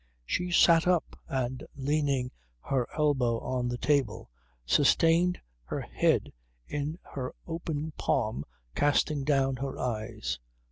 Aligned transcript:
She 0.25 0.49
sat 0.49 0.87
up 0.87 1.15
and 1.27 1.63
leaning 1.75 2.31
her 2.63 2.87
elbow 2.97 3.39
on 3.39 3.67
the 3.67 3.77
table 3.77 4.31
sustained 4.65 5.39
her 5.65 5.81
head 5.81 6.33
in 6.67 6.97
her 7.13 7.35
open 7.45 7.93
palm 7.99 8.43
casting 8.73 9.23
down 9.23 9.57
her 9.57 9.77
eyes. 9.77 10.39